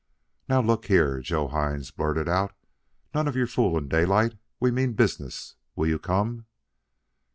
[0.49, 2.55] "Now look here," Joe Hines blurted out,
[3.13, 4.33] "none of your foolin, Daylight.
[4.59, 5.57] We mean business.
[5.75, 6.47] Will you come?"